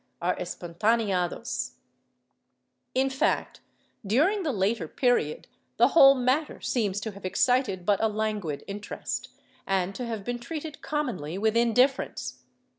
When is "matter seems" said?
6.15-6.99